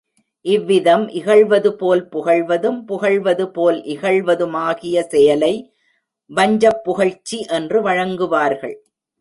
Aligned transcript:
இவ்விதம் 0.45 1.03
இகழ்வதுபோல் 1.09 2.01
புகழ்வதும், 2.11 2.79
புகழ்வதுபோல் 2.87 3.79
இகழ்வதுமாகிய 3.85 5.03
செயலை 5.07 5.53
வஞ்சப்புகழ்ச்சி 6.31 7.39
என்று 7.49 7.81
வழங்குவார்கள். 7.81 8.75